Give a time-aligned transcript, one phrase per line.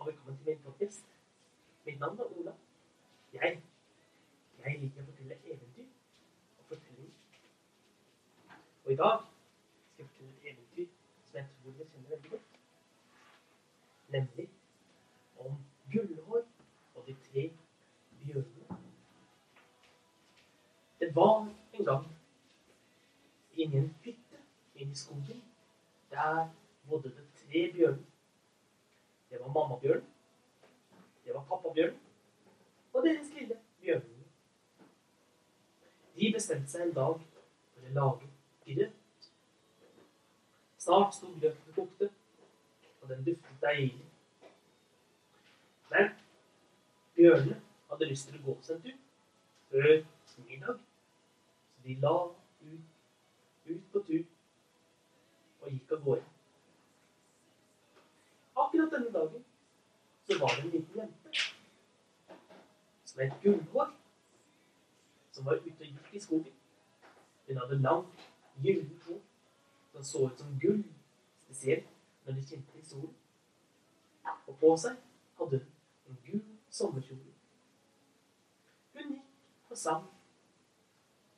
[0.00, 1.06] og velkommen til min podkast.
[1.84, 2.52] Mitt navn er Ola.
[3.32, 3.62] Jeg,
[4.64, 5.88] jeg liker å fortelle eventyr
[6.58, 7.42] og fortellinger.
[8.84, 10.86] Og i dag skal jeg fortelle et eventyr
[11.26, 12.56] som jeg tror dere kjenner veldig godt.
[14.14, 14.46] Nemlig
[15.44, 15.58] om
[15.92, 16.46] Gullhår
[16.94, 17.44] og de tre
[18.22, 18.78] bjørnene.
[21.02, 22.08] Det var en gang
[23.52, 24.40] inni en hytte
[24.74, 25.44] inne i skogen.
[26.14, 26.48] Der
[26.88, 28.09] bodde det tre bjørner.
[29.30, 30.04] Det var mammabjørn,
[31.24, 31.98] det var pappabjørn
[32.92, 34.24] og deres lille bjørnunge.
[36.16, 38.30] De bestemte seg en dag for å lage
[38.66, 39.28] grøt.
[40.80, 42.10] Snart sto grøten kokte,
[43.00, 44.08] og den duftet deilig.
[45.92, 46.10] Men
[47.14, 47.60] bjørnene
[47.92, 48.98] hadde lyst til å gå seg en tur
[49.70, 49.88] før
[50.48, 52.16] middag, så de la
[52.66, 52.92] ut,
[53.70, 54.22] ut på tur
[55.60, 56.39] og gikk av gårde.
[58.60, 59.44] Akkurat denne dagen
[60.26, 61.30] så var det en liten jente
[63.10, 63.88] som het Gullvåg,
[65.32, 66.52] som var ute og gikk i skogen.
[67.48, 68.28] Hun hadde langt,
[68.62, 69.20] gyllent hår
[69.92, 70.84] som så ut som gull,
[71.42, 71.88] spesielt
[72.24, 73.14] når det kjente i solen.
[74.46, 74.96] Og på seg
[75.40, 77.34] hadde hun en gul sommerkjole.
[78.94, 80.06] Hun gikk og sang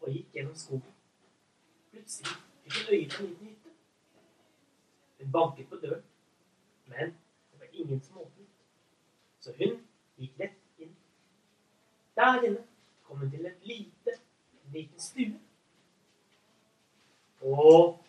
[0.00, 0.94] og gikk gjennom skogen.
[1.92, 3.76] Plutselig fikk hun øye på en liten hytte.
[5.18, 6.04] Hun banket på døren,
[6.92, 7.14] men
[7.52, 8.48] det var ingen som åpnet.
[9.40, 9.78] Så hun
[10.16, 10.94] gikk rett inn.
[12.16, 12.64] Der inne
[13.02, 14.18] kom hun til et lite,
[14.64, 15.40] en liten stue.
[17.42, 18.04] Og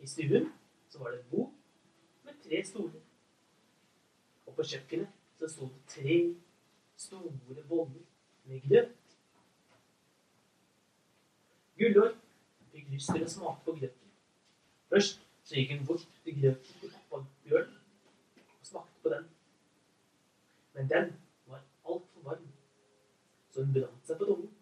[0.00, 0.52] i stuen
[0.88, 1.52] så var det et bord
[2.24, 3.02] med tre stoler.
[4.46, 6.16] Og på kjøkkenet så sto det tre
[6.96, 8.06] store boller
[8.44, 8.96] med grøt.
[11.78, 12.14] Gullår
[12.72, 14.10] fikk lyst til å smake på grøten.
[14.92, 17.68] Først så gikk hun bort til grøten til pappa Bjørn
[18.60, 19.28] og smakte på den.
[20.74, 22.48] Men den var altfor varm,
[23.50, 24.52] så hun brant seg på tungen.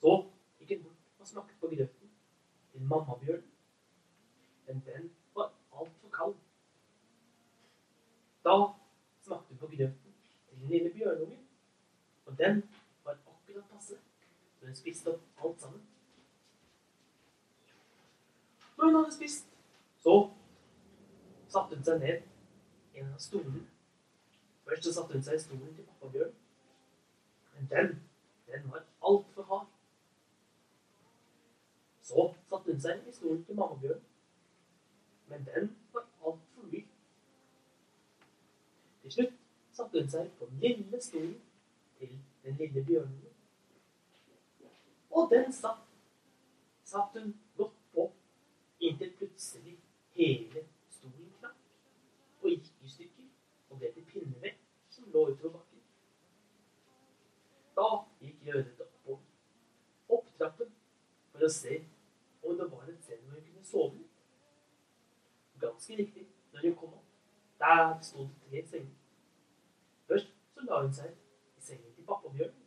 [0.00, 0.14] Så
[0.58, 2.10] gikk hun bort og smakte på grøten
[2.72, 3.44] til mamma Bjørn.
[4.66, 6.34] Men den var altfor kald.
[8.44, 8.56] Da
[9.22, 10.16] smakte hun på grøten
[10.48, 11.46] til den lille bjørnungen,
[12.26, 12.62] og den
[13.04, 13.94] var akkurat passe,
[14.58, 15.86] så hun spiste opp alt sammen.
[18.76, 19.46] Når hun hadde spist,
[19.98, 20.30] så
[21.50, 22.22] satte hun seg ned
[22.94, 23.64] i en av stolene.
[24.68, 26.32] Først så satte hun seg i stolen til pappa Bjørn.
[27.54, 27.90] Men den,
[28.46, 29.66] den var altfor hard.
[32.10, 34.02] Så satte hun seg i stolen til mamma Bjørn.
[35.30, 36.88] Men den var altfor myk.
[39.02, 39.36] Til slutt
[39.74, 41.38] satte hun seg på den lille stolen
[41.98, 43.30] til den lille bjørnen.
[45.10, 45.86] Og den satt,
[46.84, 48.10] satt hun godt på
[48.80, 49.78] inntil plutselig
[50.14, 50.62] hele
[52.42, 53.28] og gikk i stykker
[53.70, 54.58] og ble til pinneved
[54.90, 55.82] som lå utover bakken.
[57.76, 57.88] Da
[58.20, 59.24] gikk Rødhette oppover,
[60.08, 60.72] opp trappen,
[61.32, 61.76] for å se
[62.42, 64.04] om det var et sted hvor hun kunne sove.
[65.60, 67.10] Ganske riktig, når hun kom opp,
[67.60, 68.96] der sto det tre senger.
[70.08, 72.64] Først så la hun seg i sengen til pappabjørnen.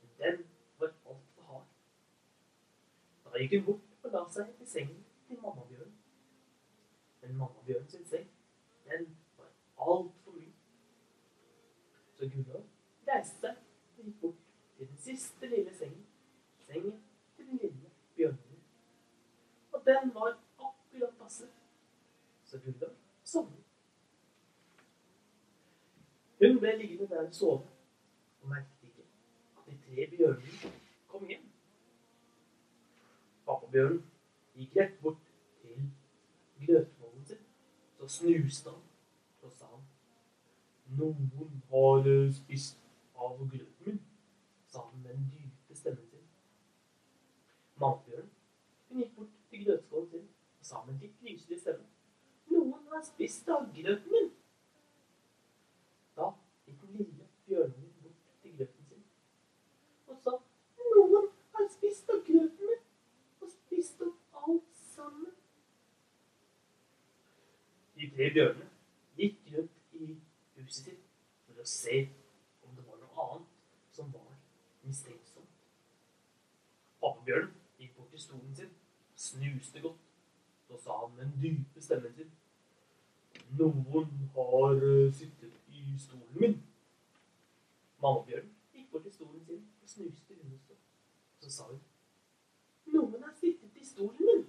[0.00, 0.44] Men den
[0.78, 1.66] var altfor hard.
[3.24, 5.98] Da gikk hun bort og la seg i sengen til mammabjørnen.
[7.22, 8.28] Men mammabjørnen sin seng,
[8.90, 10.52] den var altfor mye.
[12.18, 12.62] Så Gunnar
[13.08, 13.56] reiste
[13.98, 14.34] og gikk bort
[14.76, 16.06] til den siste lille sengen.
[16.66, 17.02] Sengen
[17.36, 18.62] til den lille bjørnen.
[19.72, 21.48] Og den var akkurat passe.
[22.44, 22.94] Så Gunnar
[23.24, 23.64] sovnet.
[26.42, 27.66] Hun ble liggende der og sove,
[28.42, 29.02] og merket ikke
[29.56, 30.72] at de tre bjørnene
[31.08, 31.44] kom hjem.
[33.46, 34.02] Pappabjørnen
[34.54, 35.31] gikk rett bort.
[38.02, 38.80] Så snuste han,
[39.42, 39.82] og sa han.
[40.98, 42.80] Noen har eh, spist
[43.14, 44.00] av grøten min,
[44.66, 46.24] sa han med den dype stemmen sin.
[47.78, 48.32] Matbjørnen
[48.88, 50.24] hun gikk bort til grøtskålen sin
[50.58, 51.86] og sa med litt lysere stemme.
[52.50, 54.26] Noen har spist av grøten min.
[56.18, 56.32] Da
[56.66, 59.06] gikk den lille bjørnungen bort til grøten sin
[60.10, 60.34] og sa
[60.96, 62.82] Noen har spist av grøten min
[63.46, 65.30] og spist opp alt sammen.
[68.02, 68.64] De tre bjørnene
[69.14, 70.06] gikk rundt i
[70.56, 71.02] huset sitt
[71.46, 71.98] for å se
[72.66, 74.32] om det var noe annet som var
[74.82, 75.52] mistenksomt.
[76.98, 78.72] Apebjørnen gikk bort til stolen sin
[79.26, 80.00] snuste godt.
[80.66, 82.34] Så sa han med den dype stemmen sin
[83.60, 86.58] Noen har eh, sittet i stolen min.
[88.02, 90.80] Mammabjørnen gikk bort til stolen sin og snuste også.
[91.38, 91.80] Så sa hun
[92.98, 94.46] Noen har sittet i stolen min.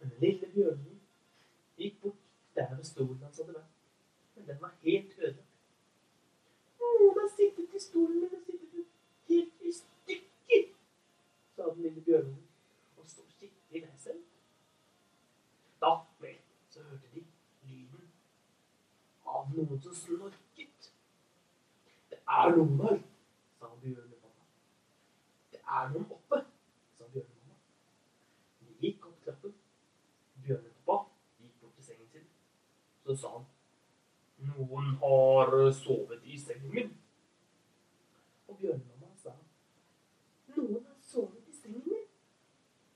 [0.00, 0.93] Men den lille bjørnen
[1.84, 2.20] gikk bort
[2.56, 3.74] der stolen hans hadde vært.
[4.34, 5.50] Men den var helt ødelagt.
[7.24, 8.86] Har sittet i stolen min og sittet
[9.28, 10.64] helt i stykker,
[11.56, 12.42] sa den lille bjørnen
[12.96, 14.18] og sto skikkelig lei seg.
[15.80, 16.36] Da vel,
[16.70, 17.22] så hørte de
[17.68, 18.10] lyden
[19.36, 20.90] av noen som snorket.
[22.10, 23.00] Det er noen her,
[23.58, 24.46] sa bjørnemamma.
[25.52, 26.42] Det er noen oppe,
[26.98, 27.58] sa bjørnemamma.
[28.60, 29.56] De gikk opp trappen.
[30.44, 31.00] Bjørnepappa
[31.40, 32.28] gikk bort til sengen sin.
[33.04, 33.46] Så sa han
[34.48, 36.92] noen har sovet i sengen min.
[38.48, 39.36] Og bjørnmamma sa
[40.56, 42.06] noen har sovet i sengen min.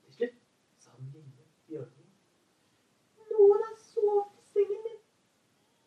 [0.04, 0.38] Til slutt
[0.80, 2.08] sa den lille bjørnen
[3.38, 5.00] noen har sovet i sengen min,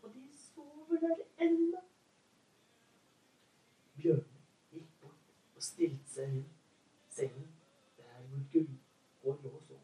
[0.01, 1.81] og de sover der ennå.
[3.97, 7.50] Bjørnen gikk bort og stilte seg rundt sengen
[7.97, 9.81] der hvor Gullhår lå og sov.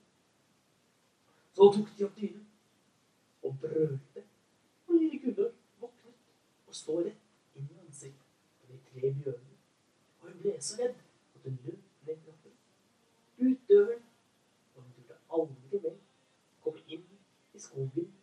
[1.57, 2.45] Så tok de opp dynen
[3.43, 4.06] og brølte,
[5.27, 5.51] lille
[5.81, 8.25] våknet og så rett inn i ansiktet
[8.59, 9.57] på de tre bjørnene.
[10.19, 10.99] Og hun ble så redd
[11.35, 12.55] at hun løp ned trappen,
[13.43, 14.05] ut døren,
[14.75, 15.97] og hun turte aldri mer
[16.63, 17.05] komme inn
[17.53, 18.16] i skogen